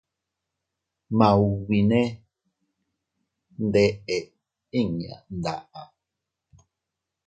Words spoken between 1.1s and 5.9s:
Maubinne ndeʼe inña mdaʼa.